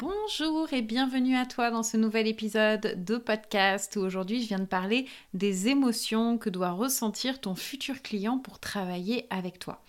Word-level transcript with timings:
Bonjour 0.00 0.72
et 0.72 0.80
bienvenue 0.80 1.36
à 1.36 1.44
toi 1.44 1.70
dans 1.70 1.82
ce 1.82 1.98
nouvel 1.98 2.26
épisode 2.26 3.04
de 3.04 3.18
podcast 3.18 3.96
où 3.96 4.00
aujourd'hui 4.00 4.40
je 4.40 4.48
viens 4.48 4.58
de 4.58 4.64
parler 4.64 5.06
des 5.34 5.68
émotions 5.68 6.38
que 6.38 6.48
doit 6.48 6.70
ressentir 6.70 7.38
ton 7.38 7.54
futur 7.54 8.00
client 8.00 8.38
pour 8.38 8.58
travailler 8.58 9.26
avec 9.28 9.58
toi. 9.58 9.82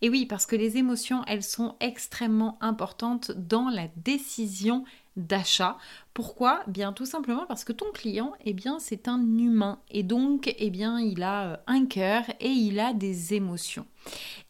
Et 0.00 0.08
oui, 0.08 0.24
parce 0.24 0.46
que 0.46 0.56
les 0.56 0.78
émotions, 0.78 1.22
elles 1.26 1.42
sont 1.42 1.76
extrêmement 1.80 2.56
importantes 2.62 3.30
dans 3.32 3.68
la 3.68 3.88
décision 3.96 4.84
d'achat. 5.18 5.76
Pourquoi? 6.14 6.62
Bien 6.66 6.92
tout 6.92 7.06
simplement 7.06 7.44
parce 7.46 7.64
que 7.64 7.72
ton 7.72 7.92
client, 7.92 8.32
eh 8.44 8.54
bien, 8.54 8.78
c'est 8.78 9.08
un 9.08 9.20
humain 9.20 9.80
et 9.90 10.02
donc, 10.02 10.52
eh 10.58 10.70
bien, 10.70 11.00
il 11.00 11.22
a 11.22 11.44
euh, 11.44 11.56
un 11.66 11.86
cœur 11.86 12.24
et 12.40 12.48
il 12.48 12.80
a 12.80 12.92
des 12.92 13.34
émotions. 13.34 13.86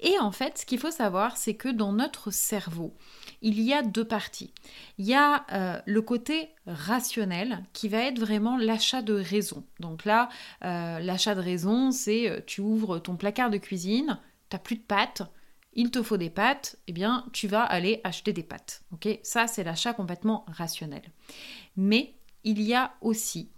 Et 0.01 0.19
en 0.21 0.31
fait, 0.31 0.59
ce 0.59 0.67
qu'il 0.67 0.79
faut 0.79 0.91
savoir, 0.91 1.37
c'est 1.37 1.55
que 1.55 1.69
dans 1.69 1.93
notre 1.93 2.31
cerveau, 2.31 2.95
il 3.43 3.61
y 3.61 3.73
a 3.73 3.83
deux 3.83 4.05
parties. 4.05 4.53
Il 4.99 5.07
y 5.07 5.15
a 5.15 5.45
euh, 5.53 5.81
le 5.85 6.03
côté 6.03 6.51
rationnel 6.67 7.65
qui 7.73 7.89
va 7.89 7.99
être 7.99 8.19
vraiment 8.19 8.57
l'achat 8.57 9.03
de 9.03 9.15
raison. 9.15 9.65
Donc 9.81 10.05
là, 10.05 10.29
euh, 10.65 11.01
l'achat 11.01 11.35
de 11.35 11.41
raison, 11.41 11.91
c'est 11.91 12.45
tu 12.47 12.61
ouvres 12.61 12.99
ton 12.99 13.17
placard 13.17 13.51
de 13.51 13.59
cuisine, 13.59 14.19
tu 14.49 14.57
n'as 14.57 14.61
plus 14.61 14.77
de 14.77 14.83
pâtes, 14.83 15.23
il 15.73 15.91
te 15.91 16.03
faut 16.03 16.17
des 16.17 16.31
pâtes, 16.31 16.77
eh 16.87 16.93
bien, 16.93 17.27
tu 17.33 17.47
vas 17.47 17.63
aller 17.63 18.01
acheter 18.05 18.33
des 18.33 18.43
pâtes. 18.43 18.83
Ça, 19.23 19.47
c'est 19.47 19.65
l'achat 19.65 19.95
complètement 19.95 20.45
rationnel. 20.49 21.03
Mais 21.77 22.15
il 22.45 22.63
y 22.63 22.75
a 22.75 22.95
aussi 23.01 23.51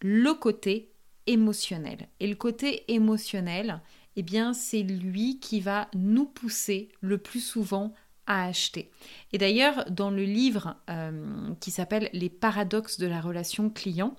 le 0.00 0.32
côté 0.34 0.92
émotionnel. 1.26 2.08
Et 2.20 2.26
le 2.26 2.36
côté 2.36 2.90
émotionnel, 2.92 3.80
eh 4.16 4.22
bien, 4.22 4.52
c'est 4.52 4.82
lui 4.82 5.38
qui 5.40 5.60
va 5.60 5.88
nous 5.94 6.26
pousser 6.26 6.88
le 7.00 7.18
plus 7.18 7.40
souvent 7.40 7.92
à 8.26 8.46
acheter. 8.46 8.90
Et 9.32 9.38
d'ailleurs, 9.38 9.84
dans 9.90 10.10
le 10.10 10.22
livre 10.22 10.76
euh, 10.88 11.54
qui 11.60 11.70
s'appelle 11.70 12.08
Les 12.12 12.30
paradoxes 12.30 12.98
de 12.98 13.06
la 13.06 13.20
relation 13.20 13.70
client, 13.70 14.14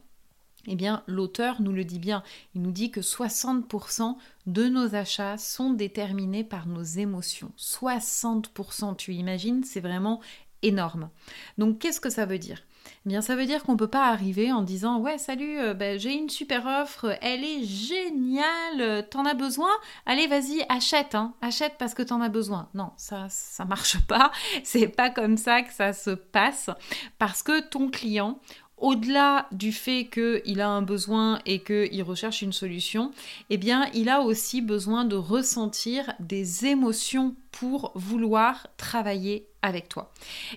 eh 0.67 0.75
bien, 0.75 1.03
l'auteur 1.07 1.61
nous 1.61 1.71
le 1.71 1.83
dit 1.83 1.99
bien. 1.99 2.23
Il 2.55 2.61
nous 2.61 2.71
dit 2.71 2.91
que 2.91 3.01
60% 3.01 4.15
de 4.45 4.67
nos 4.67 4.95
achats 4.95 5.37
sont 5.37 5.71
déterminés 5.71 6.43
par 6.43 6.67
nos 6.67 6.83
émotions. 6.83 7.51
60%, 7.57 8.95
tu 8.95 9.13
imagines, 9.13 9.63
c'est 9.63 9.79
vraiment 9.79 10.21
énorme. 10.61 11.09
Donc, 11.57 11.79
qu'est-ce 11.79 12.01
que 12.01 12.09
ça 12.09 12.25
veut 12.25 12.39
dire? 12.39 12.61
Eh 13.05 13.09
bien, 13.09 13.21
ça 13.21 13.35
veut 13.35 13.45
dire 13.45 13.63
qu'on 13.63 13.73
ne 13.73 13.77
peut 13.77 13.87
pas 13.87 14.09
arriver 14.09 14.51
en 14.51 14.61
disant 14.61 14.99
Ouais, 14.99 15.17
salut, 15.17 15.73
ben, 15.75 15.99
j'ai 15.99 16.13
une 16.13 16.29
super 16.29 16.65
offre, 16.65 17.17
elle 17.21 17.43
est 17.43 17.63
géniale, 17.63 19.07
t'en 19.09 19.25
as 19.25 19.33
besoin? 19.33 19.69
Allez, 20.05 20.27
vas-y, 20.27 20.63
achète, 20.69 21.15
hein, 21.15 21.33
achète 21.41 21.75
parce 21.77 21.93
que 21.93 22.03
t'en 22.03 22.21
as 22.21 22.29
besoin. 22.29 22.69
Non, 22.73 22.91
ça, 22.97 23.27
ça 23.29 23.65
marche 23.65 23.99
pas. 24.05 24.31
C'est 24.63 24.87
pas 24.87 25.09
comme 25.09 25.37
ça 25.37 25.61
que 25.61 25.73
ça 25.73 25.93
se 25.93 26.11
passe 26.11 26.69
parce 27.17 27.43
que 27.43 27.61
ton 27.61 27.89
client, 27.89 28.39
au-delà 28.81 29.47
du 29.51 29.71
fait 29.71 30.09
qu'il 30.09 30.59
a 30.59 30.69
un 30.69 30.81
besoin 30.81 31.39
et 31.45 31.63
qu'il 31.63 32.03
recherche 32.03 32.41
une 32.41 32.51
solution, 32.51 33.11
eh 33.49 33.57
bien, 33.57 33.89
il 33.93 34.09
a 34.09 34.21
aussi 34.21 34.61
besoin 34.61 35.05
de 35.05 35.15
ressentir 35.15 36.13
des 36.19 36.65
émotions 36.65 37.35
pour 37.51 37.91
vouloir 37.95 38.67
travailler 38.77 39.47
avec 39.61 39.87
toi. 39.87 40.11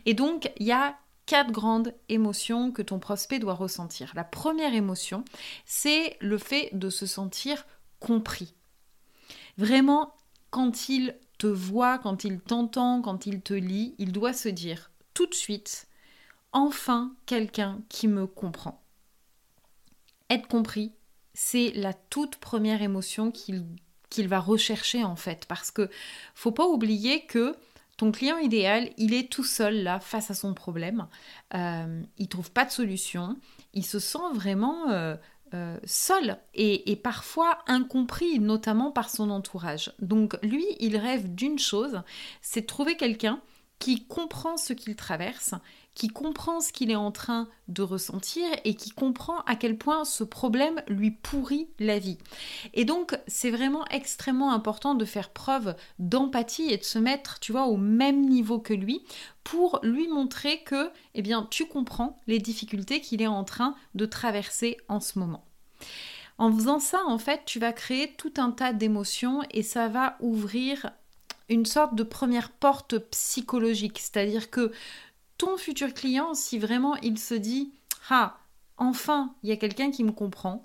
Et 0.06 0.14
donc, 0.14 0.50
il 0.58 0.66
y 0.66 0.72
a 0.72 0.96
quatre 1.26 1.52
grandes 1.52 1.94
émotions 2.08 2.72
que 2.72 2.82
ton 2.82 2.98
prospect 2.98 3.38
doit 3.38 3.54
ressentir. 3.54 4.12
La 4.14 4.24
première 4.24 4.74
émotion, 4.74 5.24
c'est 5.64 6.16
le 6.20 6.38
fait 6.38 6.70
de 6.72 6.90
se 6.90 7.06
sentir 7.06 7.64
compris. 8.00 8.54
Vraiment, 9.56 10.14
quand 10.50 10.88
il 10.88 11.16
te 11.38 11.46
voit, 11.46 11.98
quand 11.98 12.24
il 12.24 12.40
t'entend, 12.40 13.02
quand 13.02 13.26
il 13.26 13.40
te 13.40 13.54
lit, 13.54 13.94
il 13.98 14.12
doit 14.12 14.32
se 14.32 14.48
dire 14.48 14.90
tout 15.14 15.26
de 15.26 15.34
suite, 15.34 15.86
enfin 16.54 17.14
quelqu'un 17.26 17.82
qui 17.90 18.08
me 18.08 18.26
comprend. 18.26 18.82
Être 20.30 20.48
compris, 20.48 20.92
c'est 21.34 21.72
la 21.74 21.92
toute 21.92 22.36
première 22.36 22.80
émotion 22.80 23.30
qu'il 23.30 24.28
va 24.28 24.40
rechercher 24.40 25.04
en 25.04 25.16
fait, 25.16 25.44
parce 25.46 25.70
que 25.70 25.90
faut 26.34 26.52
pas 26.52 26.66
oublier 26.66 27.26
que 27.26 27.54
ton 27.96 28.10
client 28.10 28.38
idéal, 28.38 28.90
il 28.96 29.14
est 29.14 29.30
tout 29.30 29.44
seul 29.44 29.82
là 29.82 30.00
face 30.00 30.30
à 30.30 30.34
son 30.34 30.54
problème, 30.54 31.06
euh, 31.54 32.02
il 32.18 32.28
trouve 32.28 32.50
pas 32.50 32.64
de 32.64 32.70
solution, 32.70 33.36
il 33.72 33.84
se 33.84 33.98
sent 33.98 34.18
vraiment 34.32 34.90
euh, 34.90 35.16
euh, 35.54 35.78
seul 35.84 36.38
et, 36.54 36.90
et, 36.90 36.96
parfois 36.96 37.58
incompris, 37.66 38.40
notamment 38.40 38.90
par 38.90 39.10
son 39.10 39.30
entourage. 39.30 39.92
Donc 40.00 40.36
lui, 40.42 40.64
il 40.80 40.96
rêve 40.96 41.34
d'une 41.34 41.58
chose, 41.58 42.02
c'est 42.42 42.62
de 42.62 42.66
trouver 42.66 42.96
quelqu'un 42.96 43.40
qui 43.78 44.06
comprend 44.06 44.56
ce 44.56 44.72
qu'il 44.72 44.96
traverse 44.96 45.54
qui 45.94 46.08
comprend 46.08 46.60
ce 46.60 46.72
qu'il 46.72 46.90
est 46.90 46.96
en 46.96 47.12
train 47.12 47.48
de 47.68 47.82
ressentir 47.82 48.44
et 48.64 48.74
qui 48.74 48.90
comprend 48.90 49.40
à 49.46 49.54
quel 49.56 49.78
point 49.78 50.04
ce 50.04 50.24
problème 50.24 50.82
lui 50.88 51.12
pourrit 51.12 51.68
la 51.78 51.98
vie. 51.98 52.18
Et 52.72 52.84
donc, 52.84 53.16
c'est 53.26 53.50
vraiment 53.50 53.84
extrêmement 53.86 54.52
important 54.52 54.94
de 54.94 55.04
faire 55.04 55.30
preuve 55.30 55.74
d'empathie 55.98 56.70
et 56.70 56.78
de 56.78 56.84
se 56.84 56.98
mettre, 56.98 57.38
tu 57.38 57.52
vois, 57.52 57.66
au 57.66 57.76
même 57.76 58.22
niveau 58.22 58.58
que 58.58 58.74
lui 58.74 59.04
pour 59.44 59.78
lui 59.82 60.08
montrer 60.08 60.62
que, 60.62 60.90
eh 61.14 61.22
bien, 61.22 61.46
tu 61.50 61.66
comprends 61.66 62.18
les 62.26 62.38
difficultés 62.38 63.00
qu'il 63.00 63.20
est 63.20 63.26
en 63.26 63.44
train 63.44 63.76
de 63.94 64.06
traverser 64.06 64.78
en 64.88 65.00
ce 65.00 65.18
moment. 65.18 65.44
En 66.38 66.50
faisant 66.52 66.80
ça, 66.80 67.02
en 67.06 67.18
fait, 67.18 67.42
tu 67.44 67.60
vas 67.60 67.72
créer 67.72 68.14
tout 68.16 68.32
un 68.38 68.50
tas 68.50 68.72
d'émotions 68.72 69.42
et 69.50 69.62
ça 69.62 69.88
va 69.88 70.16
ouvrir 70.20 70.90
une 71.48 71.66
sorte 71.66 71.94
de 71.94 72.02
première 72.02 72.50
porte 72.50 72.98
psychologique. 73.10 73.98
C'est-à-dire 73.98 74.50
que 74.50 74.72
ton 75.38 75.56
futur 75.56 75.92
client, 75.94 76.34
si 76.34 76.58
vraiment 76.58 76.96
il 76.96 77.18
se 77.18 77.34
dit 77.34 77.72
Ah, 78.10 78.38
enfin, 78.76 79.34
il 79.42 79.48
y 79.48 79.52
a 79.52 79.56
quelqu'un 79.56 79.90
qui 79.90 80.04
me 80.04 80.12
comprend, 80.12 80.64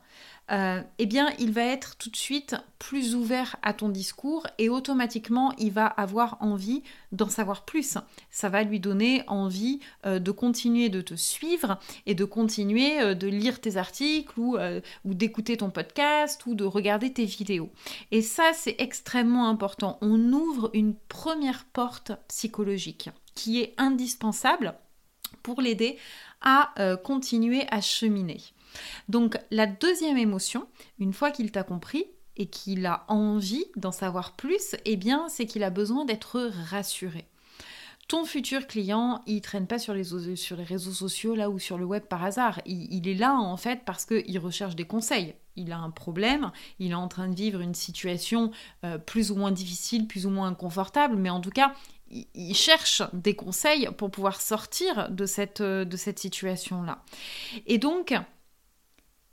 euh, 0.52 0.82
eh 0.98 1.06
bien, 1.06 1.30
il 1.38 1.52
va 1.52 1.64
être 1.64 1.96
tout 1.98 2.10
de 2.10 2.16
suite 2.16 2.56
plus 2.80 3.16
ouvert 3.16 3.56
à 3.62 3.74
ton 3.74 3.90
discours 3.90 4.48
et 4.58 4.70
automatiquement, 4.70 5.54
il 5.58 5.72
va 5.72 5.86
avoir 5.86 6.38
envie 6.42 6.82
d'en 7.12 7.30
savoir 7.30 7.66
plus. 7.66 7.98
Ça 8.32 8.50
va 8.50 8.64
lui 8.64 8.80
donner 8.80 9.24
envie 9.28 9.80
euh, 10.06 10.20
de 10.20 10.32
continuer 10.32 10.90
de 10.90 11.02
te 11.02 11.14
suivre 11.14 11.80
et 12.06 12.16
de 12.16 12.26
continuer 12.26 13.02
euh, 13.02 13.14
de 13.14 13.28
lire 13.28 13.62
tes 13.62 13.78
articles 13.78 14.40
ou, 14.40 14.58
ou 15.06 15.14
d'écouter 15.14 15.58
ton 15.58 15.70
podcast 15.70 16.46
ou 16.46 16.56
de 16.56 16.64
regarder 16.64 17.14
tes 17.14 17.26
vidéos. 17.26 17.70
Et 18.12 18.22
ça, 18.22 18.52
c'est 18.54 18.76
extrêmement 18.80 19.50
important. 19.50 19.98
On 20.02 20.34
ouvre 20.34 20.72
une 20.74 20.96
première 20.96 21.66
porte 21.66 22.12
psychologique 22.28 23.10
qui 23.36 23.62
est 23.62 23.74
indispensable 23.78 24.74
pour 25.44 25.62
l'aider 25.62 25.98
à 26.42 26.74
continuer 27.04 27.66
à 27.70 27.82
cheminer. 27.82 28.42
Donc 29.08 29.38
la 29.52 29.66
deuxième 29.66 30.18
émotion, 30.18 30.68
une 31.00 31.14
fois 31.14 31.32
qu'il 31.32 31.52
t'a 31.52 31.64
compris 31.64 32.06
et 32.38 32.48
qu'il 32.48 32.86
a 32.86 33.06
envie 33.08 33.66
d'en 33.76 33.92
savoir 33.92 34.36
plus, 34.36 34.76
eh 34.86 34.96
bien 34.96 35.28
c'est 35.30 35.46
qu'il 35.46 35.64
a 35.64 35.70
besoin 35.70 36.06
d'être 36.06 36.52
rassuré. 36.70 37.26
Ton 38.10 38.26
futur 38.26 38.66
client, 38.66 39.22
il 39.28 39.42
traîne 39.42 39.68
pas 39.68 39.78
sur 39.78 39.94
les, 39.94 40.36
sur 40.36 40.58
les 40.58 40.64
réseaux 40.64 40.94
sociaux 40.94 41.36
là 41.36 41.52
ou 41.52 41.60
sur 41.60 41.78
le 41.78 41.86
web 41.86 42.02
par 42.02 42.24
hasard. 42.24 42.60
Il, 42.66 43.08
est 43.08 43.14
là 43.14 43.36
en 43.36 43.56
fait 43.56 43.82
parce 43.86 44.04
qu'il 44.04 44.40
recherche 44.40 44.76
des 44.76 44.86
conseils. 44.86 45.36
Il 45.56 45.72
a 45.72 45.78
un 45.78 45.92
problème, 45.92 46.52
il 46.80 46.90
est 46.90 46.96
en 46.96 47.08
train 47.08 47.28
de 47.28 47.36
vivre 47.36 47.62
une 47.62 47.76
situation 47.76 48.50
euh, 48.84 48.98
plus 48.98 49.30
ou 49.30 49.36
moins 49.36 49.52
difficile, 49.52 50.08
plus 50.08 50.26
ou 50.26 50.32
moins 50.32 50.48
inconfortable, 50.48 51.18
mais 51.18 51.30
en 51.30 51.40
tout 51.40 51.52
cas, 51.52 51.76
il 52.34 52.56
cherche 52.56 53.04
des 53.14 53.36
conseils 53.36 53.88
pour 53.96 54.10
pouvoir 54.10 54.42
sortir 54.42 55.12
de 55.12 55.28
cette, 55.28 55.62
de 55.62 55.98
cette 55.98 56.18
situation-là. 56.18 57.04
Et 57.68 57.78
donc, 57.78 58.16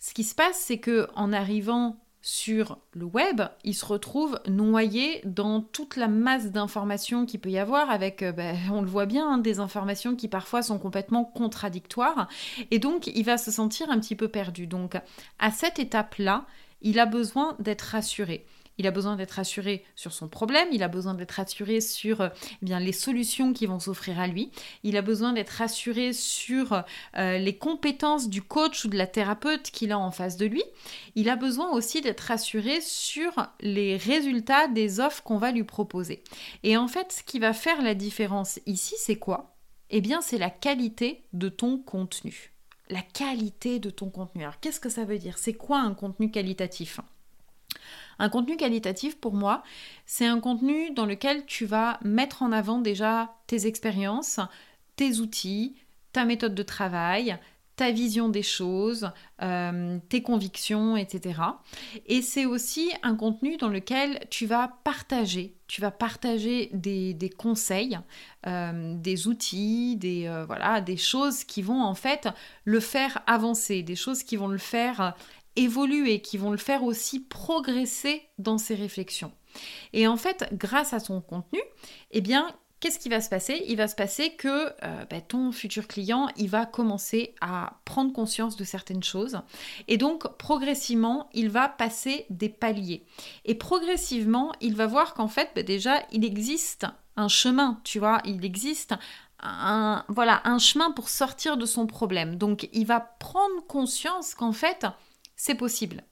ce 0.07 0.15
qui 0.15 0.23
se 0.23 0.37
passe, 0.37 0.61
c'est 0.61 0.79
que 0.79 1.09
en 1.17 1.33
arrivant 1.33 1.97
sur 2.23 2.79
le 2.93 3.05
web, 3.05 3.43
il 3.65 3.75
se 3.75 3.85
retrouve 3.85 4.39
noyé 4.47 5.21
dans 5.25 5.61
toute 5.61 5.97
la 5.97 6.07
masse 6.07 6.53
d'informations 6.53 7.27
qu'il 7.27 7.41
peut 7.41 7.51
y 7.51 7.59
avoir, 7.59 7.91
avec, 7.91 8.23
euh, 8.23 8.31
ben, 8.31 8.57
on 8.71 8.83
le 8.83 8.87
voit 8.87 9.07
bien, 9.07 9.29
hein, 9.29 9.39
des 9.39 9.59
informations 9.59 10.15
qui 10.15 10.29
parfois 10.29 10.63
sont 10.63 10.79
complètement 10.79 11.25
contradictoires, 11.25 12.29
et 12.71 12.79
donc 12.79 13.09
il 13.09 13.25
va 13.25 13.37
se 13.37 13.51
sentir 13.51 13.91
un 13.91 13.99
petit 13.99 14.15
peu 14.15 14.29
perdu. 14.29 14.69
Donc 14.69 14.97
à 15.41 15.51
cette 15.51 15.81
étape-là, 15.81 16.47
il 16.83 17.01
a 17.01 17.07
besoin 17.07 17.57
d'être 17.59 17.83
rassuré. 17.83 18.47
Il 18.79 18.87
a 18.87 18.91
besoin 18.91 19.17
d'être 19.17 19.39
assuré 19.39 19.85
sur 19.95 20.13
son 20.13 20.29
problème, 20.29 20.69
il 20.73 20.83
a 20.83 20.89
besoin 20.89 21.15
d'être 21.15 21.41
assuré 21.41 21.81
sur 21.81 22.21
euh, 22.21 22.29
eh 22.63 22.65
bien, 22.65 22.79
les 22.79 22.93
solutions 22.93 23.53
qui 23.53 23.67
vont 23.67 23.81
s'offrir 23.81 24.21
à 24.21 24.27
lui, 24.27 24.51
il 24.83 24.97
a 24.97 25.03
besoin 25.03 25.33
d'être 25.33 25.63
assuré 25.63 26.13
sur 26.13 26.85
euh, 27.17 27.39
les 27.39 27.57
compétences 27.57 28.29
du 28.29 28.43
coach 28.43 28.85
ou 28.85 28.89
de 28.89 28.97
la 28.97 29.07
thérapeute 29.07 29.71
qu'il 29.71 29.93
a 29.93 29.99
en 29.99 30.11
face 30.11 30.37
de 30.37 30.47
lui, 30.47 30.63
il 31.15 31.29
a 31.29 31.37
besoin 31.37 31.71
aussi 31.71 32.01
d'être 32.01 32.31
assuré 32.31 32.81
sur 32.81 33.33
les 33.61 33.97
résultats 33.97 34.69
des 34.69 35.01
offres 35.01 35.23
qu'on 35.23 35.39
va 35.39 35.53
lui 35.53 35.65
proposer. 35.65 36.23
Et 36.63 36.77
en 36.77 36.89
fait, 36.89 37.13
ce 37.13 37.23
qui 37.23 37.39
va 37.39 37.53
faire 37.53 37.83
la 37.83 37.95
différence 37.95 38.61
ici, 38.67 38.95
c'est 38.99 39.17
quoi? 39.17 39.57
Eh 39.91 40.01
bien, 40.01 40.21
c'est 40.21 40.39
la 40.39 40.51
qualité 40.51 41.25
de 41.33 41.49
ton 41.49 41.79
contenu. 41.79 42.53
La 42.89 43.03
qualité 43.03 43.79
de 43.79 43.91
ton 43.91 44.11
contenu. 44.11 44.43
Alors 44.43 44.61
qu'est-ce 44.61 44.81
que 44.81 44.89
ça 44.89 45.05
veut 45.05 45.19
dire? 45.19 45.39
C'est 45.39 45.55
quoi 45.55 45.81
un 45.81 45.95
contenu 45.95 46.31
qualitatif? 46.31 47.01
Un 48.19 48.29
contenu 48.29 48.57
qualitatif, 48.57 49.17
pour 49.19 49.35
moi, 49.35 49.63
c'est 50.07 50.27
un 50.27 50.41
contenu 50.41 50.91
dans 50.91 51.07
lequel 51.07 51.45
tu 51.47 51.67
vas 51.67 51.99
mettre 52.03 52.43
en 52.43 52.53
avant 52.53 52.79
déjà 52.79 53.35
tes 53.47 53.67
expériences, 53.67 54.41
tes 54.97 55.19
outils, 55.19 55.77
ta 56.13 56.25
méthode 56.25 56.55
de 56.55 56.63
travail, 56.63 57.39
ta 57.77 57.91
vision 57.91 58.31
des 58.31 58.43
choses, 58.43 59.11
euh, 59.43 59.99
tes 60.09 60.23
convictions, 60.23 60.97
etc. 60.97 61.41
Et 62.07 62.23
c'est 62.23 62.47
aussi 62.47 62.91
un 63.03 63.15
contenu 63.15 63.59
dans 63.59 63.69
lequel 63.69 64.27
tu 64.31 64.47
vas 64.47 64.79
partager, 64.83 65.55
tu 65.69 65.83
vas 65.83 65.91
partager 65.91 66.71
des, 66.73 67.31
conseils, 67.37 67.99
euh, 68.47 68.95
des 68.97 69.29
outils, 69.29 69.97
des, 69.97 70.27
euh, 70.27 70.47
voilà, 70.47 70.81
des 70.81 70.97
choses 70.97 71.45
qui 71.45 71.61
vont 71.61 71.83
en 71.83 71.95
fait 71.95 72.29
le 72.65 72.81
faire 72.81 73.23
avancer, 73.27 73.83
des 73.83 73.97
choses 73.97 74.23
qui 74.23 74.37
vont 74.37 74.49
le 74.49 74.59
faire 74.59 75.15
évoluer, 75.57 76.21
qui 76.21 76.39
vont 76.39 76.51
le 76.51 76.57
faire 76.57 76.85
aussi 76.85 77.21
progresser 77.21 78.23
dans 78.39 78.59
ses 78.59 78.75
réflexions. 78.75 79.33
Et 79.93 80.07
en 80.07 80.17
fait, 80.17 80.49
grâce 80.53 80.93
à 80.93 81.01
son 81.01 81.21
contenu, 81.21 81.61
eh 82.11 82.21
bien, 82.21 82.55
qu'est-ce 82.81 82.99
qui 82.99 83.09
va 83.09 83.21
se 83.21 83.29
passer? 83.29 83.65
Il 83.69 83.77
va 83.77 83.89
se 83.89 83.95
passer 83.95 84.31
que 84.31 84.67
euh, 84.85 85.05
bah, 85.11 85.21
ton 85.21 85.53
futur 85.53 85.87
client, 85.89 86.29
il 86.37 86.49
va 86.49 86.67
commencer 86.67 87.35
à 87.41 87.81
prendre 87.85 88.13
conscience 88.13 88.57
de 88.57 88.65
certaines 88.65 89.03
choses. 89.03 89.41
Et 89.89 89.97
donc, 89.97 90.29
progressivement, 90.37 91.29
il 91.33 91.49
va 91.49 91.69
passer 91.69 92.27
des 92.31 92.49
paliers. 92.49 93.05
Et 93.45 93.55
progressivement, 93.55 94.53
il 94.61 94.75
va 94.75 94.87
voir 94.87 95.15
qu'en 95.15 95.29
fait, 95.29 95.51
bah, 95.55 95.63
déjà, 95.63 96.03
il 96.13 96.25
existe 96.25 96.87
un 97.17 97.29
chemin, 97.29 97.81
tu 97.83 97.99
vois, 97.99 98.21
il 98.25 98.45
existe 98.45 98.95
un, 99.41 100.05
voilà, 100.09 100.43
un 100.45 100.59
chemin 100.59 100.91
pour 100.91 101.09
sortir 101.09 101.57
de 101.57 101.67
son 101.67 101.87
problème. 101.87 102.37
Donc, 102.37 102.69
il 102.73 102.87
va 102.87 103.01
prendre 103.01 103.67
conscience 103.67 104.35
qu'en 104.35 104.53
fait, 104.53 104.87
c'est 105.37 105.55
possible. 105.55 106.03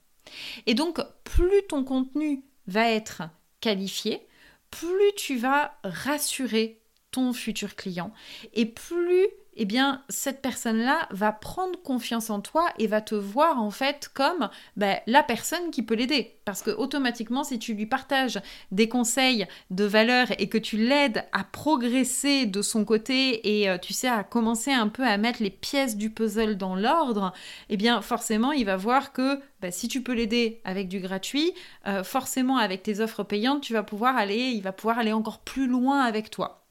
Et 0.65 0.73
donc, 0.73 0.99
plus 1.23 1.63
ton 1.67 1.83
contenu 1.83 2.43
va 2.67 2.89
être 2.89 3.23
qualifié, 3.59 4.27
plus 4.71 5.13
tu 5.15 5.37
vas 5.37 5.77
rassurer 5.83 6.81
ton 7.11 7.33
futur 7.33 7.75
client 7.75 8.11
et 8.53 8.65
plus 8.65 9.27
eh 9.55 9.65
bien, 9.65 10.03
cette 10.09 10.41
personne-là 10.41 11.07
va 11.11 11.31
prendre 11.31 11.81
confiance 11.81 12.29
en 12.29 12.41
toi 12.41 12.67
et 12.77 12.87
va 12.87 13.01
te 13.01 13.15
voir 13.15 13.61
en 13.61 13.71
fait 13.71 14.09
comme 14.13 14.49
ben, 14.75 14.99
la 15.07 15.23
personne 15.23 15.71
qui 15.71 15.83
peut 15.83 15.95
l'aider. 15.95 16.37
Parce 16.45 16.61
que 16.61 16.71
automatiquement, 16.71 17.43
si 17.43 17.57
tu 17.57 17.73
lui 17.73 17.85
partages 17.85 18.39
des 18.71 18.89
conseils 18.89 19.47
de 19.71 19.85
valeur 19.85 20.27
et 20.37 20.49
que 20.49 20.57
tu 20.57 20.77
l'aides 20.77 21.25
à 21.31 21.43
progresser 21.43 22.45
de 22.45 22.61
son 22.61 22.85
côté 22.85 23.61
et 23.61 23.69
euh, 23.69 23.77
tu 23.77 23.93
sais 23.93 24.07
à 24.07 24.23
commencer 24.23 24.71
un 24.71 24.87
peu 24.87 25.03
à 25.03 25.17
mettre 25.17 25.41
les 25.41 25.49
pièces 25.49 25.97
du 25.97 26.09
puzzle 26.09 26.57
dans 26.57 26.75
l'ordre, 26.75 27.33
eh 27.69 27.77
bien 27.77 28.01
forcément, 28.01 28.51
il 28.51 28.65
va 28.65 28.77
voir 28.77 29.13
que 29.13 29.39
ben, 29.61 29.71
si 29.71 29.87
tu 29.87 30.03
peux 30.03 30.13
l'aider 30.13 30.61
avec 30.65 30.87
du 30.87 30.99
gratuit, 30.99 31.53
euh, 31.87 32.03
forcément 32.03 32.57
avec 32.57 32.83
tes 32.83 32.99
offres 32.99 33.23
payantes, 33.23 33.61
tu 33.61 33.73
vas 33.73 33.83
pouvoir 33.83 34.15
aller, 34.17 34.51
il 34.51 34.61
va 34.61 34.71
pouvoir 34.71 34.99
aller 34.99 35.13
encore 35.13 35.39
plus 35.39 35.67
loin 35.67 36.01
avec 36.01 36.29
toi. 36.29 36.64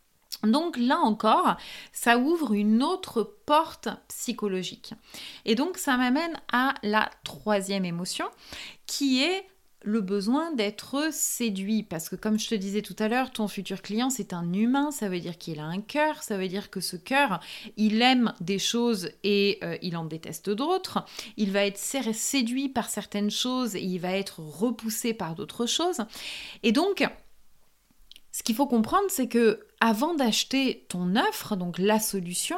Donc 0.47 0.77
là 0.77 0.99
encore, 0.99 1.57
ça 1.93 2.19
ouvre 2.19 2.53
une 2.53 2.83
autre 2.83 3.23
porte 3.47 3.89
psychologique. 4.09 4.95
Et 5.45 5.55
donc 5.55 5.79
ça 5.79 5.97
m'amène 5.97 6.41
à 6.53 6.75
la 6.83 7.11
troisième 7.25 7.85
émotion 7.85 8.27
qui 8.87 9.23
est 9.23 9.47
le 9.85 10.01
besoin 10.01 10.53
d'être 10.53 11.13
séduit. 11.13 11.83
Parce 11.83 12.09
que 12.09 12.17
comme 12.17 12.39
je 12.39 12.49
te 12.49 12.55
disais 12.55 12.83
tout 12.83 12.97
à 12.99 13.09
l'heure, 13.09 13.31
ton 13.31 13.47
futur 13.47 13.83
client, 13.83 14.11
c'est 14.11 14.33
un 14.33 14.53
humain, 14.53 14.91
ça 14.91 15.09
veut 15.09 15.21
dire 15.21 15.39
qu'il 15.39 15.61
a 15.61 15.65
un 15.65 15.81
cœur, 15.81 16.23
ça 16.23 16.37
veut 16.37 16.49
dire 16.49 16.71
que 16.71 16.81
ce 16.81 16.97
cœur, 16.97 17.41
il 17.77 18.03
aime 18.03 18.33
des 18.41 18.59
choses 18.59 19.11
et 19.23 19.59
euh, 19.63 19.77
il 19.83 19.97
en 19.97 20.07
déteste 20.07 20.51
d'autres. 20.51 21.05
Il 21.37 21.53
va 21.53 21.65
être 21.65 21.79
séduit 21.79 22.69
par 22.69 22.89
certaines 22.89 23.31
choses 23.31 23.77
et 23.77 23.83
il 23.83 23.99
va 23.99 24.13
être 24.13 24.41
repoussé 24.41 25.15
par 25.15 25.35
d'autres 25.35 25.67
choses. 25.67 26.01
Et 26.63 26.73
donc, 26.73 27.07
ce 28.33 28.43
qu'il 28.43 28.57
faut 28.57 28.67
comprendre, 28.67 29.07
c'est 29.09 29.29
que 29.29 29.61
avant 29.85 30.15
d'acheter 30.15 30.87
ton 30.89 31.15
offre, 31.15 31.57
donc 31.57 31.79
la 31.79 32.01
solution, 32.01 32.57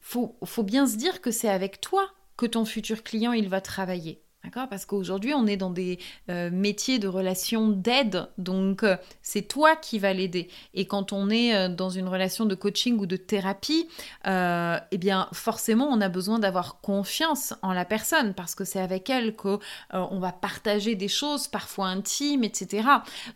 faut, 0.00 0.36
faut 0.44 0.64
bien 0.64 0.84
se 0.84 0.96
dire 0.96 1.20
que 1.20 1.30
c'est 1.30 1.48
avec 1.48 1.80
toi 1.80 2.10
que 2.36 2.44
ton 2.44 2.64
futur 2.64 3.04
client 3.04 3.30
il 3.30 3.48
va 3.48 3.60
travailler. 3.60 4.20
D'accord? 4.42 4.68
Parce 4.68 4.84
qu'aujourd'hui, 4.84 5.32
on 5.32 5.46
est 5.46 5.56
dans 5.56 5.70
des 5.70 5.98
euh, 6.28 6.50
métiers 6.50 6.98
de 6.98 7.08
relation 7.08 7.68
d'aide, 7.68 8.28
donc 8.36 8.82
euh, 8.82 8.96
c'est 9.22 9.42
toi 9.42 9.74
qui 9.74 9.98
vas 9.98 10.12
l'aider. 10.12 10.48
Et 10.74 10.86
quand 10.86 11.12
on 11.12 11.30
est 11.30 11.54
euh, 11.54 11.68
dans 11.68 11.88
une 11.88 12.08
relation 12.08 12.44
de 12.44 12.54
coaching 12.54 12.98
ou 12.98 13.06
de 13.06 13.16
thérapie, 13.16 13.88
eh 14.26 14.98
bien, 14.98 15.28
forcément, 15.32 15.86
on 15.86 16.00
a 16.00 16.08
besoin 16.08 16.40
d'avoir 16.40 16.80
confiance 16.80 17.54
en 17.62 17.72
la 17.72 17.84
personne 17.84 18.34
parce 18.34 18.54
que 18.54 18.64
c'est 18.64 18.80
avec 18.80 19.08
elle 19.08 19.34
qu'on 19.36 19.60
va 19.92 20.32
partager 20.32 20.94
des 20.96 21.08
choses, 21.08 21.46
parfois 21.46 21.86
intimes, 21.86 22.44
etc. 22.44 22.88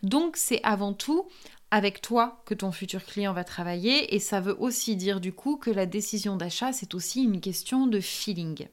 Donc, 0.03 0.35
c'est 0.35 0.59
avant 0.63 0.93
tout 0.93 1.27
avec 1.71 2.01
toi 2.01 2.41
que 2.45 2.53
ton 2.53 2.71
futur 2.71 3.03
client 3.05 3.33
va 3.33 3.43
travailler 3.43 4.15
et 4.15 4.19
ça 4.19 4.41
veut 4.41 4.55
aussi 4.59 4.95
dire 4.95 5.19
du 5.19 5.33
coup 5.33 5.57
que 5.57 5.69
la 5.69 5.85
décision 5.85 6.35
d'achat, 6.35 6.73
c'est 6.73 6.95
aussi 6.95 7.23
une 7.23 7.41
question 7.41 7.87
de 7.87 7.99
feeling. 7.99 8.67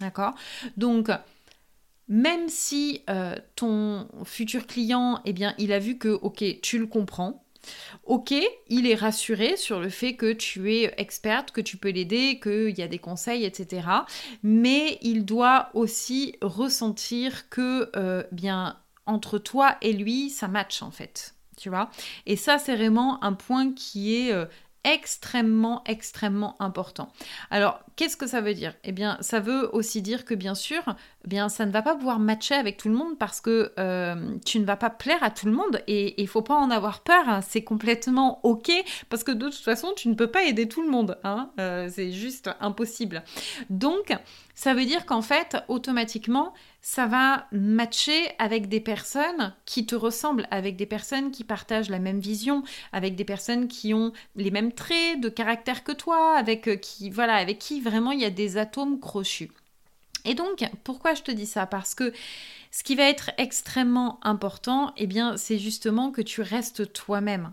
D'accord? 0.00 0.34
Donc, 0.76 1.10
même 2.08 2.48
si 2.48 3.02
euh, 3.10 3.36
ton 3.56 4.08
futur 4.24 4.66
client, 4.66 5.20
eh 5.24 5.32
bien, 5.32 5.54
il 5.58 5.72
a 5.72 5.78
vu 5.78 5.98
que, 5.98 6.08
ok, 6.08 6.44
tu 6.62 6.78
le 6.78 6.86
comprends, 6.86 7.44
ok, 8.04 8.32
il 8.68 8.86
est 8.86 8.94
rassuré 8.94 9.56
sur 9.56 9.80
le 9.80 9.90
fait 9.90 10.14
que 10.14 10.32
tu 10.32 10.72
es 10.72 10.94
experte, 10.96 11.50
que 11.50 11.60
tu 11.60 11.76
peux 11.76 11.90
l'aider, 11.90 12.40
qu'il 12.42 12.76
y 12.78 12.82
a 12.82 12.88
des 12.88 12.98
conseils, 12.98 13.44
etc. 13.44 13.86
Mais 14.42 14.98
il 15.02 15.24
doit 15.24 15.70
aussi 15.74 16.36
ressentir 16.40 17.50
que, 17.50 17.90
euh, 17.96 18.22
bien, 18.32 18.78
entre 19.04 19.38
toi 19.38 19.76
et 19.82 19.92
lui, 19.92 20.30
ça 20.30 20.48
match 20.48 20.82
en 20.82 20.90
fait. 20.90 21.34
Tu 21.58 21.68
vois 21.68 21.90
Et 22.26 22.36
ça, 22.36 22.58
c'est 22.58 22.76
vraiment 22.76 23.22
un 23.24 23.32
point 23.32 23.72
qui 23.72 24.14
est 24.14 24.32
euh, 24.32 24.46
extrêmement, 24.84 25.82
extrêmement 25.86 26.56
important. 26.60 27.12
Alors, 27.50 27.80
qu'est-ce 27.96 28.16
que 28.16 28.26
ça 28.26 28.40
veut 28.40 28.54
dire? 28.54 28.74
Eh 28.84 28.92
bien, 28.92 29.18
ça 29.20 29.40
veut 29.40 29.68
aussi 29.74 30.02
dire 30.02 30.24
que 30.24 30.34
bien 30.34 30.54
sûr, 30.54 30.82
eh 31.24 31.28
bien, 31.28 31.48
ça 31.48 31.66
ne 31.66 31.72
va 31.72 31.82
pas 31.82 31.96
pouvoir 31.96 32.18
matcher 32.18 32.54
avec 32.54 32.76
tout 32.76 32.88
le 32.88 32.94
monde 32.94 33.18
parce 33.18 33.40
que 33.40 33.72
euh, 33.78 34.36
tu 34.46 34.60
ne 34.60 34.64
vas 34.64 34.76
pas 34.76 34.90
plaire 34.90 35.22
à 35.22 35.30
tout 35.30 35.46
le 35.46 35.52
monde 35.52 35.82
et 35.88 36.20
il 36.20 36.28
faut 36.28 36.42
pas 36.42 36.54
en 36.54 36.70
avoir 36.70 37.00
peur. 37.00 37.28
Hein. 37.28 37.40
c'est 37.46 37.64
complètement 37.64 38.40
ok 38.44 38.70
parce 39.10 39.24
que 39.24 39.32
de 39.32 39.46
toute 39.46 39.56
façon, 39.56 39.92
tu 39.96 40.08
ne 40.08 40.14
peux 40.14 40.28
pas 40.30 40.44
aider 40.44 40.68
tout 40.68 40.82
le 40.82 40.90
monde. 40.90 41.18
Hein. 41.24 41.50
Euh, 41.58 41.90
c'est 41.92 42.12
juste 42.12 42.50
impossible. 42.60 43.24
Donc, 43.70 44.16
ça 44.54 44.74
veut 44.74 44.84
dire 44.84 45.06
qu'en 45.06 45.22
fait, 45.22 45.56
automatiquement, 45.68 46.54
ça 46.90 47.06
va 47.06 47.46
matcher 47.52 48.30
avec 48.38 48.66
des 48.70 48.80
personnes 48.80 49.54
qui 49.66 49.84
te 49.84 49.94
ressemblent, 49.94 50.48
avec 50.50 50.76
des 50.76 50.86
personnes 50.86 51.30
qui 51.30 51.44
partagent 51.44 51.90
la 51.90 51.98
même 51.98 52.18
vision, 52.18 52.62
avec 52.92 53.14
des 53.14 53.26
personnes 53.26 53.68
qui 53.68 53.92
ont 53.92 54.14
les 54.36 54.50
mêmes 54.50 54.72
traits 54.72 55.20
de 55.20 55.28
caractère 55.28 55.84
que 55.84 55.92
toi, 55.92 56.34
avec 56.34 56.66
euh, 56.66 56.76
qui 56.76 57.10
voilà, 57.10 57.34
avec 57.34 57.58
qui 57.58 57.82
vraiment 57.82 58.12
il 58.12 58.20
y 58.20 58.24
a 58.24 58.30
des 58.30 58.56
atomes 58.56 59.00
crochus. 59.00 59.50
Et 60.24 60.34
donc, 60.34 60.64
pourquoi 60.82 61.12
je 61.12 61.20
te 61.20 61.30
dis 61.30 61.44
ça? 61.44 61.66
Parce 61.66 61.94
que 61.94 62.10
ce 62.70 62.82
qui 62.82 62.94
va 62.94 63.04
être 63.04 63.32
extrêmement 63.36 64.18
important, 64.22 64.94
eh 64.96 65.06
bien, 65.06 65.36
c'est 65.36 65.58
justement 65.58 66.10
que 66.10 66.22
tu 66.22 66.40
restes 66.40 66.90
toi-même. 66.94 67.52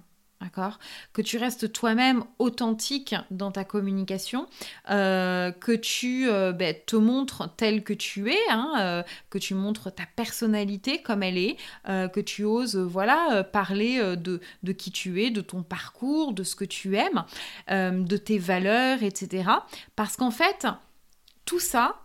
Que 1.13 1.21
tu 1.21 1.37
restes 1.37 1.71
toi-même 1.71 2.23
authentique 2.39 3.15
dans 3.31 3.51
ta 3.51 3.63
communication, 3.63 4.47
euh, 4.89 5.51
que 5.51 5.71
tu 5.71 6.29
euh, 6.29 6.51
ben, 6.51 6.75
te 6.85 6.95
montres 6.95 7.55
tel 7.55 7.83
que 7.83 7.93
tu 7.93 8.31
es, 8.31 8.49
hein, 8.49 8.73
euh, 8.79 9.03
que 9.29 9.37
tu 9.37 9.53
montres 9.53 9.93
ta 9.93 10.05
personnalité 10.15 11.01
comme 11.01 11.23
elle 11.23 11.37
est, 11.37 11.57
que 11.85 12.19
tu 12.19 12.43
oses 12.43 12.77
voilà 12.77 13.43
parler 13.43 13.99
de, 14.17 14.39
de, 14.63 14.71
qui 14.71 14.91
tu 14.91 15.23
es, 15.23 15.29
de 15.29 15.41
ton 15.41 15.63
parcours, 15.63 16.33
de 16.33 16.43
ce 16.43 16.55
que 16.55 16.65
tu 16.65 16.97
aimes, 16.97 17.25
de 17.69 18.17
tes 18.17 18.37
valeurs, 18.37 19.03
etc. 19.03 19.49
Parce 19.95 20.17
qu'en 20.17 20.31
fait, 20.31 20.67
tout 21.45 21.59
ça, 21.59 22.04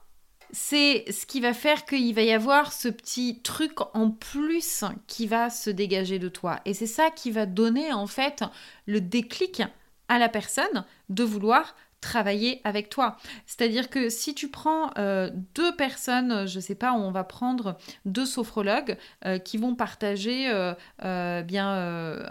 c'est 0.53 1.05
ce 1.11 1.27
qui 1.27 1.41
va 1.41 1.55
faire 1.55 1.85
qu'il 1.85 2.15
va 2.15 2.23
y 2.23 2.33
avoir 2.33 2.73
ce 2.73 2.89
petit 2.89 3.41
truc 3.43 3.81
en 3.95 4.11
plus 4.11 4.85
qui 5.07 5.27
va 5.27 5.51
se 5.51 5.71
dégager 5.71 6.19
de 6.19 6.29
toi. 6.29 6.61
Et 6.65 6.75
c'est 6.75 6.87
ça 6.87 7.11
qui 7.11 7.31
va 7.31 7.47
donner 7.47 7.93
en 7.93 8.07
fait 8.07 8.45
le 8.87 9.01
déclic 9.01 9.63
à 10.09 10.19
la 10.19 10.29
personne 10.29 10.85
de 11.09 11.25
vouloir 11.25 11.75
travailler 12.01 12.61
avec 12.65 12.89
toi. 12.89 13.17
C'est-à-dire 13.47 13.91
que 13.91 14.09
si 14.09 14.35
tu 14.35 14.49
prends 14.49 14.91
euh, 14.99 15.31
deux 15.55 15.75
personnes, 15.77 16.47
je 16.47 16.61
sais 16.61 16.75
pas, 16.75 16.93
on 16.93 17.11
va 17.11 17.25
prendre 17.25 17.77
deux 18.05 18.27
sophrologues 18.27 18.97
euh, 19.27 19.39
qui 19.39 19.59
vont 19.59 19.75
partager 19.75 20.51
euh, 20.51 21.43
bien 21.43 21.71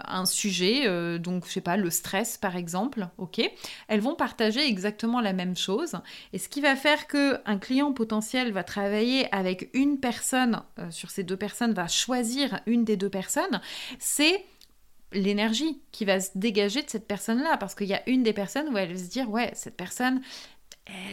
un 0.06 0.26
sujet, 0.26 1.18
donc 1.18 1.46
je 1.46 1.52
sais 1.52 1.60
pas, 1.60 1.76
le 1.76 1.90
stress 1.90 2.36
par 2.36 2.56
exemple, 2.56 3.08
ok 3.18 3.40
Elles 3.88 4.00
vont 4.00 4.14
partager 4.14 4.66
exactement 4.66 5.20
la 5.20 5.32
même 5.32 5.56
chose. 5.56 5.96
Et 6.32 6.38
ce 6.38 6.48
qui 6.48 6.60
va 6.60 6.76
faire 6.76 7.06
que 7.06 7.40
un 7.46 7.58
client 7.58 7.92
potentiel 7.92 8.52
va 8.52 8.64
travailler 8.64 9.32
avec 9.34 9.70
une 9.74 9.98
personne, 9.98 10.62
sur 10.90 11.10
ces 11.10 11.22
deux 11.22 11.36
personnes, 11.36 11.72
va 11.72 11.88
choisir 11.88 12.60
une 12.66 12.84
des 12.84 12.96
deux 12.96 13.10
personnes, 13.10 13.60
c'est 13.98 14.44
l'énergie 15.12 15.80
qui 15.92 16.04
va 16.04 16.20
se 16.20 16.30
dégager 16.34 16.82
de 16.82 16.90
cette 16.90 17.06
personne-là. 17.06 17.56
Parce 17.56 17.74
qu'il 17.74 17.88
y 17.88 17.94
a 17.94 18.08
une 18.08 18.22
des 18.22 18.32
personnes 18.32 18.68
où 18.68 18.76
elle 18.76 18.92
va 18.92 18.98
se 18.98 19.10
dire, 19.10 19.30
ouais, 19.30 19.50
cette 19.54 19.76
personne, 19.76 20.20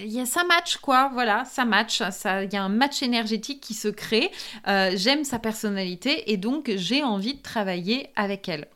il 0.03 0.11
y 0.11 0.19
a 0.19 0.25
ça 0.25 0.43
match 0.43 0.77
quoi, 0.77 1.09
voilà, 1.13 1.45
ça 1.45 1.65
match, 1.65 2.01
ça, 2.11 2.43
il 2.43 2.53
y 2.53 2.55
a 2.55 2.63
un 2.63 2.69
match 2.69 3.03
énergétique 3.03 3.61
qui 3.61 3.73
se 3.73 3.87
crée. 3.87 4.31
Euh, 4.67 4.91
j'aime 4.95 5.23
sa 5.23 5.39
personnalité 5.39 6.31
et 6.31 6.37
donc 6.37 6.71
j'ai 6.75 7.03
envie 7.03 7.35
de 7.35 7.41
travailler 7.41 8.09
avec 8.15 8.49
elle. 8.49 8.67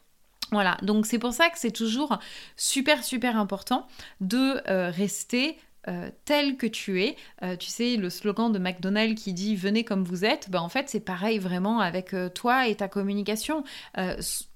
Voilà, 0.51 0.78
donc 0.82 1.06
c'est 1.06 1.20
pour 1.20 1.34
ça 1.34 1.50
que 1.50 1.58
c'est 1.58 1.72
toujours 1.72 2.20
super 2.58 3.04
super 3.04 3.38
important 3.38 3.88
de 4.20 4.62
euh, 4.70 4.90
rester 4.90 5.58
euh, 5.88 6.12
tel 6.25 6.58
que 6.58 6.68
tu 6.68 7.01
es. 7.01 7.16
tu 7.58 7.68
sais, 7.68 7.96
le 7.96 8.10
slogan 8.10 8.51
de 8.51 8.60
McDonald's 8.60 9.20
qui 9.22 9.34
dit 9.34 9.56
venez 9.56 9.84
comme 9.84 10.04
vous 10.04 10.25
êtes, 10.25 10.50
ben, 10.50 10.60
en 10.60 10.70
fait 10.70 10.90
c'est 10.90 11.00
pareil 11.00 11.40
vraiment 11.40 11.80
avec 11.80 12.13
toi 12.36 12.68
et 12.68 12.75
ta 12.75 12.88
communication 12.88 13.63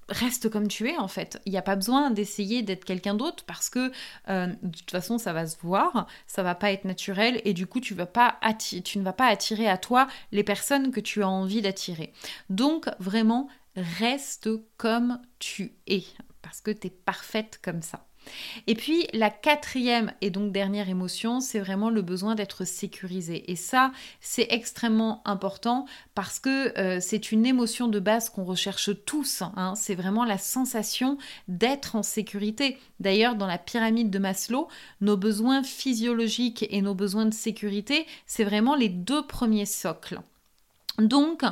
reste 0.08 0.48
comme 0.50 0.68
tu 0.68 0.88
es 0.88 0.96
en 0.96 1.08
fait. 1.08 1.40
Il 1.46 1.52
n'y 1.52 1.58
a 1.58 1.62
pas 1.62 1.76
besoin 1.76 2.10
d'essayer 2.10 2.62
d'être 2.62 2.84
quelqu'un 2.84 3.14
d'autre 3.14 3.44
parce 3.46 3.68
que 3.68 3.90
euh, 4.28 4.46
de 4.62 4.76
toute 4.76 4.90
façon 4.90 5.18
ça 5.18 5.32
va 5.32 5.46
se 5.46 5.56
voir, 5.58 6.06
ça 6.26 6.42
va 6.42 6.54
pas 6.54 6.72
être 6.72 6.84
naturel 6.84 7.40
et 7.44 7.52
du 7.52 7.66
coup 7.66 7.80
tu, 7.80 7.94
vas 7.94 8.06
pas 8.06 8.38
tu 8.58 8.98
ne 8.98 9.04
vas 9.04 9.12
pas 9.12 9.26
attirer 9.26 9.68
à 9.68 9.78
toi 9.78 10.06
les 10.32 10.44
personnes 10.44 10.90
que 10.90 11.00
tu 11.00 11.22
as 11.22 11.28
envie 11.28 11.62
d'attirer. 11.62 12.12
Donc 12.50 12.88
vraiment 12.98 13.48
reste 13.76 14.48
comme 14.76 15.20
tu 15.38 15.72
es 15.86 16.04
parce 16.42 16.60
que 16.60 16.70
tu 16.70 16.86
es 16.86 16.90
parfaite 16.90 17.58
comme 17.62 17.82
ça. 17.82 18.05
Et 18.66 18.74
puis 18.74 19.06
la 19.12 19.30
quatrième 19.30 20.12
et 20.20 20.30
donc 20.30 20.52
dernière 20.52 20.88
émotion, 20.88 21.40
c'est 21.40 21.58
vraiment 21.58 21.90
le 21.90 22.02
besoin 22.02 22.34
d'être 22.34 22.64
sécurisé. 22.64 23.50
Et 23.50 23.56
ça, 23.56 23.92
c'est 24.20 24.46
extrêmement 24.50 25.22
important 25.24 25.86
parce 26.14 26.38
que 26.38 26.78
euh, 26.78 26.98
c'est 27.00 27.32
une 27.32 27.46
émotion 27.46 27.88
de 27.88 28.00
base 28.00 28.30
qu'on 28.30 28.44
recherche 28.44 28.90
tous. 29.04 29.42
Hein. 29.42 29.74
C'est 29.76 29.94
vraiment 29.94 30.24
la 30.24 30.38
sensation 30.38 31.18
d'être 31.48 31.96
en 31.96 32.02
sécurité. 32.02 32.78
D'ailleurs, 33.00 33.34
dans 33.34 33.46
la 33.46 33.58
pyramide 33.58 34.10
de 34.10 34.18
Maslow, 34.18 34.68
nos 35.00 35.16
besoins 35.16 35.62
physiologiques 35.62 36.66
et 36.70 36.82
nos 36.82 36.94
besoins 36.94 37.26
de 37.26 37.34
sécurité, 37.34 38.06
c'est 38.26 38.44
vraiment 38.44 38.74
les 38.74 38.88
deux 38.88 39.26
premiers 39.26 39.66
socles. 39.66 40.20
Donc, 40.98 41.42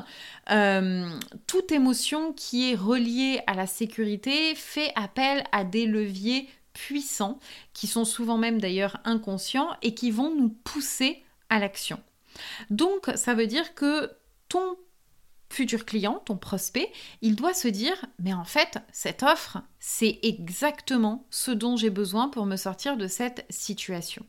euh, 0.50 1.10
toute 1.46 1.70
émotion 1.70 2.32
qui 2.32 2.70
est 2.70 2.74
reliée 2.74 3.40
à 3.46 3.54
la 3.54 3.66
sécurité 3.66 4.54
fait 4.54 4.92
appel 4.96 5.44
à 5.52 5.64
des 5.64 5.86
leviers 5.86 6.48
puissants, 6.74 7.38
qui 7.72 7.86
sont 7.86 8.04
souvent 8.04 8.36
même 8.36 8.60
d'ailleurs 8.60 8.98
inconscients 9.04 9.70
et 9.80 9.94
qui 9.94 10.10
vont 10.10 10.34
nous 10.34 10.50
pousser 10.50 11.22
à 11.48 11.58
l'action. 11.58 12.00
Donc 12.68 13.10
ça 13.14 13.32
veut 13.32 13.46
dire 13.46 13.74
que 13.74 14.10
ton 14.48 14.76
futur 15.50 15.84
client, 15.86 16.20
ton 16.26 16.36
prospect, 16.36 16.90
il 17.22 17.36
doit 17.36 17.54
se 17.54 17.68
dire, 17.68 18.04
mais 18.18 18.34
en 18.34 18.44
fait, 18.44 18.78
cette 18.92 19.22
offre, 19.22 19.58
c'est 19.78 20.18
exactement 20.22 21.26
ce 21.30 21.52
dont 21.52 21.76
j'ai 21.76 21.90
besoin 21.90 22.28
pour 22.28 22.44
me 22.44 22.56
sortir 22.56 22.96
de 22.96 23.06
cette 23.06 23.46
situation. 23.50 24.26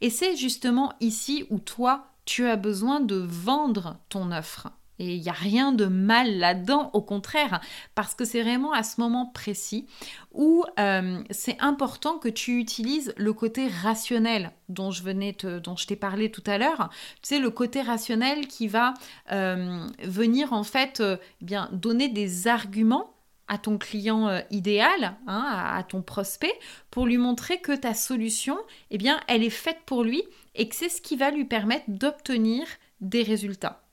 Et 0.00 0.10
c'est 0.10 0.36
justement 0.36 0.94
ici 1.00 1.44
où 1.50 1.58
toi, 1.58 2.08
tu 2.24 2.46
as 2.46 2.56
besoin 2.56 3.00
de 3.00 3.16
vendre 3.16 3.98
ton 4.08 4.32
offre. 4.32 4.68
Et 4.98 5.16
il 5.16 5.22
n'y 5.22 5.28
a 5.28 5.32
rien 5.32 5.72
de 5.72 5.86
mal 5.86 6.38
là-dedans, 6.38 6.90
au 6.92 7.02
contraire, 7.02 7.60
parce 7.94 8.14
que 8.14 8.24
c'est 8.24 8.42
vraiment 8.42 8.72
à 8.72 8.82
ce 8.82 9.00
moment 9.00 9.26
précis 9.26 9.86
où 10.32 10.64
euh, 10.78 11.22
c'est 11.30 11.60
important 11.60 12.18
que 12.18 12.28
tu 12.28 12.58
utilises 12.58 13.12
le 13.16 13.32
côté 13.32 13.66
rationnel 13.66 14.52
dont 14.68 14.90
je 14.90 15.86
t'ai 15.86 15.96
parlé 15.96 16.30
tout 16.30 16.44
à 16.46 16.58
l'heure. 16.58 16.90
Tu 17.22 17.28
sais, 17.28 17.38
le 17.38 17.50
côté 17.50 17.82
rationnel 17.82 18.46
qui 18.46 18.68
va 18.68 18.94
euh, 19.32 19.86
venir 20.02 20.52
en 20.52 20.64
fait 20.64 21.00
euh, 21.00 21.16
bien 21.40 21.68
donner 21.72 22.08
des 22.08 22.46
arguments 22.46 23.10
à 23.46 23.58
ton 23.58 23.76
client 23.76 24.40
idéal, 24.50 25.16
hein, 25.26 25.44
à, 25.46 25.76
à, 25.76 25.82
ton 25.82 26.00
prospect, 26.00 26.54
pour 26.90 27.04
lui 27.04 27.18
montrer 27.18 27.58
que 27.60 27.76
ta 27.76 27.92
solution, 27.92 28.56
eh 28.90 28.96
bien, 28.96 29.20
elle 29.28 29.42
est 29.42 29.50
faite 29.50 29.80
pour 29.84 30.02
lui 30.02 30.22
et 30.54 30.66
que 30.66 30.74
c'est 30.74 30.88
ce 30.88 31.02
qui 31.02 31.14
va 31.14 31.30
lui 31.30 31.44
permettre 31.44 31.84
d'obtenir 31.88 32.64
des 33.02 33.22
résultats. 33.22 33.83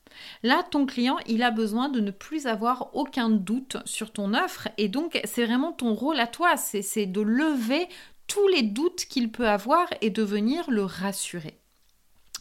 Là, 0.42 0.62
ton 0.70 0.86
client, 0.86 1.18
il 1.26 1.42
a 1.42 1.50
besoin 1.50 1.88
de 1.88 2.00
ne 2.00 2.10
plus 2.10 2.46
avoir 2.46 2.94
aucun 2.94 3.30
doute 3.30 3.76
sur 3.84 4.12
ton 4.12 4.34
offre 4.34 4.68
et 4.78 4.88
donc 4.88 5.20
c'est 5.24 5.44
vraiment 5.44 5.72
ton 5.72 5.94
rôle 5.94 6.20
à 6.20 6.26
toi, 6.26 6.56
c'est 6.56 7.06
de 7.06 7.20
lever 7.20 7.88
tous 8.26 8.48
les 8.48 8.62
doutes 8.62 9.04
qu'il 9.06 9.30
peut 9.30 9.48
avoir 9.48 9.86
et 10.00 10.10
de 10.10 10.22
venir 10.22 10.70
le 10.70 10.84
rassurer. 10.84 11.58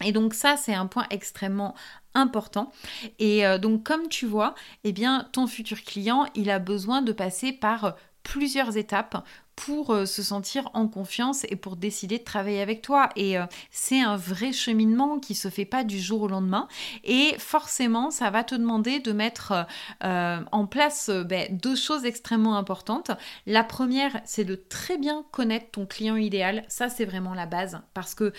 Et 0.03 0.11
donc 0.11 0.33
ça, 0.33 0.57
c'est 0.57 0.73
un 0.73 0.87
point 0.87 1.05
extrêmement 1.09 1.75
important. 2.13 2.71
Et 3.19 3.45
euh, 3.45 3.57
donc 3.57 3.83
comme 3.83 4.07
tu 4.09 4.25
vois, 4.25 4.55
eh 4.83 4.91
bien 4.91 5.27
ton 5.31 5.47
futur 5.47 5.81
client, 5.81 6.25
il 6.35 6.49
a 6.49 6.59
besoin 6.59 7.01
de 7.01 7.11
passer 7.11 7.51
par 7.51 7.95
plusieurs 8.23 8.77
étapes 8.77 9.23
pour 9.55 9.91
euh, 9.91 10.05
se 10.05 10.23
sentir 10.23 10.69
en 10.73 10.87
confiance 10.87 11.45
et 11.49 11.55
pour 11.55 11.75
décider 11.75 12.17
de 12.17 12.23
travailler 12.23 12.61
avec 12.61 12.81
toi. 12.81 13.09
Et 13.15 13.37
euh, 13.37 13.45
c'est 13.69 13.99
un 13.99 14.15
vrai 14.15 14.53
cheminement 14.53 15.19
qui 15.19 15.35
se 15.35 15.49
fait 15.49 15.65
pas 15.65 15.83
du 15.83 15.99
jour 15.99 16.23
au 16.23 16.27
lendemain. 16.27 16.67
Et 17.03 17.35
forcément, 17.37 18.11
ça 18.11 18.29
va 18.29 18.43
te 18.43 18.55
demander 18.55 18.99
de 18.99 19.11
mettre 19.11 19.67
euh, 20.03 20.39
en 20.51 20.65
place 20.65 21.09
ben, 21.09 21.47
deux 21.51 21.75
choses 21.75 22.05
extrêmement 22.05 22.57
importantes. 22.57 23.11
La 23.45 23.63
première, 23.63 24.19
c'est 24.25 24.45
de 24.45 24.55
très 24.55 24.97
bien 24.97 25.23
connaître 25.31 25.71
ton 25.71 25.85
client 25.85 26.15
idéal. 26.15 26.63
Ça, 26.67 26.89
c'est 26.89 27.05
vraiment 27.05 27.33
la 27.33 27.45
base. 27.45 27.81
Parce 27.93 28.15
que 28.15 28.33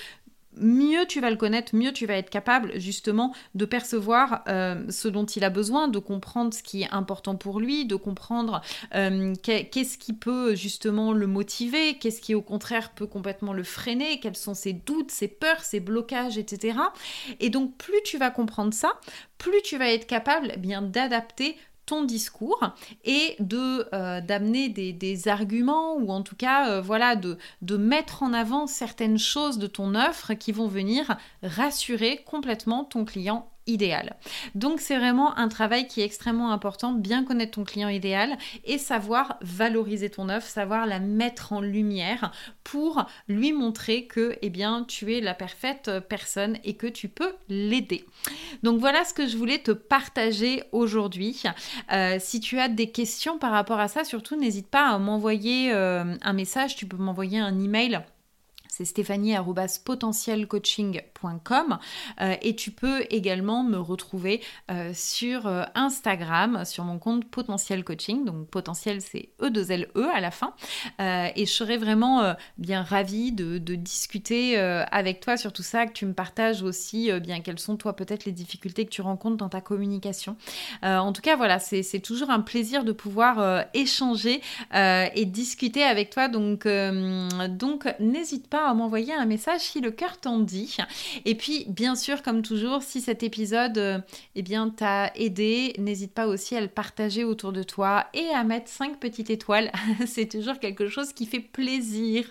mieux 0.57 1.07
tu 1.07 1.21
vas 1.21 1.31
le 1.31 1.37
connaître, 1.37 1.75
mieux 1.75 1.93
tu 1.93 2.07
vas 2.07 2.15
être 2.15 2.31
capable 2.31 2.79
justement 2.79 3.35
de 3.55 3.65
percevoir 3.65 4.43
euh, 4.49 4.85
ce 4.89 5.09
dont 5.09 5.25
il 5.25 5.45
a 5.45 5.51
besoin, 5.51 5.89
de 5.89 5.99
comprendre 5.99 6.53
ce 6.53 6.63
qui 6.63 6.83
est 6.83 6.91
important 6.91 7.37
pour 7.37 7.61
lui, 7.61 7.87
de 7.87 7.97
comprendre 7.97 8.61
euh, 8.95 9.35
qu'est-ce 9.43 9.99
qui 9.99 10.13
peut 10.13 10.55
justement 10.55 11.13
le 11.13 11.27
motiver, 11.27 11.95
qu'est-ce 11.99 12.21
qui 12.21 12.35
au 12.35 12.43
contraire 12.43 12.91
peut 12.91 13.07
complètement 13.07 13.53
le 13.53 13.65
freiner, 13.65 14.21
quels 14.21 14.37
sont 14.37 14.55
ses 14.55 14.73
doutes, 14.73 15.11
ses 15.11 15.29
peurs, 15.29 15.61
ses 15.61 15.81
blocages, 15.81 16.39
etc. 16.39 16.79
Et 17.41 17.51
donc 17.51 17.77
plus 17.77 18.03
tu 18.05 18.19
vas 18.19 18.31
comprendre 18.31 18.75
ça, 18.75 18.93
plus 19.39 19.63
tu 19.63 19.79
vas 19.79 19.91
être 19.91 20.07
capable 20.07 20.53
eh 20.55 20.59
bien 20.59 20.83
d'adapter 20.83 21.57
ton 21.87 22.05
discours 22.05 22.75
et 23.05 23.37
de 23.41 23.89
euh, 23.95 24.21
d'amener 24.21 24.69
des, 24.69 25.29
arguments 25.29 25.97
ou 25.97 26.11
en 26.11 26.23
tout 26.23 26.37
cas 26.37 26.71
euh, 26.71 26.81
voilà 26.81 27.17
de, 27.17 27.39
de 27.61 27.77
mettre 27.77 28.23
en 28.23 28.33
avant 28.33 28.67
certaines 28.67 29.19
choses 29.19 29.59
de 29.59 29.67
ton 29.67 29.95
offre 29.95 30.35
qui 30.35 30.53
vont 30.53 30.69
venir 30.69 31.17
rassurer 31.43 32.25
complètement 32.25 32.85
ton 32.85 33.05
client 33.05 33.52
idéal. 33.67 34.17
Donc 34.55 34.81
c'est 34.81 34.97
vraiment 34.97 35.37
un 35.37 35.49
travail 35.49 35.87
qui 35.87 36.01
est 36.01 36.05
extrêmement 36.05 36.53
important, 36.53 36.93
bien 36.93 37.25
connaître 37.25 37.53
ton 37.53 37.65
client 37.65 37.89
idéal 37.89 38.37
et 38.65 38.79
savoir 38.79 39.39
valoriser 39.41 40.11
ton 40.11 40.29
offre, 40.29 40.47
savoir 40.47 40.87
la 40.87 40.99
mettre 40.99 41.53
en 41.53 41.61
lumière 41.61 42.33
pour 42.65 43.05
lui 43.29 43.53
montrer 43.53 44.07
que 44.07 44.37
eh 44.43 44.51
bien 44.51 44.85
tu 44.87 45.15
es 45.15 45.21
la 45.21 45.35
parfaite 45.35 45.91
personne 46.09 46.59
et 46.65 46.75
que 46.75 46.87
tu 46.87 47.09
peux 47.09 47.33
l'aider. 47.49 48.05
Donc 48.63 48.81
voilà 48.81 49.05
ce 49.05 49.15
que 49.15 49.27
je 49.27 49.37
voulais 49.37 49.59
te 49.59 49.73
partager 49.73 50.65
aujourd'hui. 50.73 51.43
Euh, 51.93 52.17
si 52.21 52.41
tu 52.41 52.59
as 52.59 52.69
des 52.69 52.91
questions 52.91 53.39
par 53.39 53.53
rapport 53.53 53.81
à 53.81 53.89
ça, 53.89 54.05
surtout 54.05 54.37
n'hésite 54.37 54.69
pas 54.69 54.89
à 54.89 54.99
m'envoyer 54.99 55.73
euh, 55.73 56.17
un 56.23 56.33
message, 56.33 56.77
tu 56.77 56.87
peux 56.87 56.97
m'envoyer 56.97 57.39
un 57.39 57.59
email 57.61 58.03
c'est 58.73 58.85
stéphanie.potentielcoaching.com 58.87 61.79
euh, 62.23 62.35
et 62.41 62.57
tu 62.57 62.71
peux 62.71 63.05
également 63.11 63.65
me 63.65 63.77
retrouver 63.77 64.41
euh, 64.71 64.93
sur 64.95 65.47
euh, 65.47 65.65
Instagram, 65.75 66.65
sur 66.65 66.85
mon 66.85 66.99
compte 66.99 67.27
Potentiel 67.27 67.85
Coaching. 67.85 68.25
Donc 68.25 68.49
potentiel 68.49 69.03
c'est 69.03 69.29
E2LE 69.43 69.89
e 69.95 70.09
à 70.15 70.21
la 70.21 70.31
fin. 70.31 70.55
et 70.99 71.45
je 71.45 71.53
serais 71.53 71.77
vraiment 71.77 72.35
bien 72.57 72.83
ravie 72.83 73.33
de, 73.33 73.59
discuter 73.59 74.59
avec 74.59 75.21
toi 75.21 75.37
sur 75.37 75.53
tout 75.53 75.63
ça, 75.63 75.85
que 75.87 75.93
tu 75.93 76.07
me 76.07 76.15
partages 76.15 76.63
aussi 76.63 77.11
bien 77.21 77.41
quelles 77.41 77.59
sont 77.59 77.77
toi 77.77 77.95
peut-être 77.95 78.25
les 78.25 78.33
difficultés 78.33 78.87
que 78.87 78.91
tu 78.91 79.03
rencontres 79.03 79.37
dans 79.37 79.49
ta 79.49 79.61
communication. 79.61 80.37
en 80.83 81.13
tout 81.13 81.23
cas 81.23 81.37
voilà, 81.37 81.59
c'est 81.59 82.01
toujours 82.01 82.31
un 82.31 82.41
plaisir 82.41 82.85
de 82.85 82.93
pouvoir 82.93 83.67
échanger 83.75 84.41
et 84.73 85.25
discuter 85.27 85.83
avec 85.83 86.11
toi. 86.11 86.29
Donc 86.29 86.67
n'hésite 87.99 88.49
pas 88.49 88.62
à 88.67 88.75
m'envoyer 88.75 89.13
un 89.13 89.25
message 89.25 89.61
si 89.61 89.81
le 89.81 89.91
cœur 89.91 90.19
t'en 90.19 90.39
dit. 90.39 90.77
Et 91.25 91.35
puis, 91.35 91.67
bien 91.69 91.95
sûr, 91.95 92.23
comme 92.23 92.43
toujours, 92.43 92.83
si 92.83 93.01
cet 93.01 93.23
épisode 93.23 93.79
euh, 93.79 93.99
eh 94.35 94.43
bien, 94.43 94.69
t'a 94.69 95.13
aidé, 95.15 95.75
n'hésite 95.79 96.13
pas 96.13 96.27
aussi 96.27 96.57
à 96.57 96.61
le 96.61 96.69
partager 96.69 97.25
autour 97.25 97.53
de 97.53 97.63
toi 97.63 98.07
et 98.15 98.29
à 98.31 98.45
mettre 98.45 98.69
5 98.69 98.99
petites 98.99 99.31
étoiles. 99.31 99.71
C'est 100.07 100.29
toujours 100.29 100.59
quelque 100.59 100.89
chose 100.89 101.13
qui 101.13 101.27
fait 101.27 101.41
plaisir. 101.41 102.29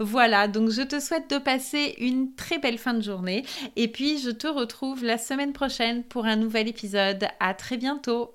Voilà, 0.00 0.48
donc 0.48 0.70
je 0.70 0.82
te 0.82 1.00
souhaite 1.00 1.30
de 1.30 1.38
passer 1.38 1.94
une 1.98 2.34
très 2.34 2.58
belle 2.58 2.78
fin 2.78 2.94
de 2.94 3.02
journée. 3.02 3.44
Et 3.76 3.88
puis, 3.88 4.18
je 4.18 4.30
te 4.30 4.46
retrouve 4.46 5.04
la 5.04 5.18
semaine 5.18 5.52
prochaine 5.52 6.02
pour 6.04 6.26
un 6.26 6.36
nouvel 6.36 6.68
épisode. 6.68 7.26
À 7.40 7.54
très 7.54 7.76
bientôt. 7.76 8.32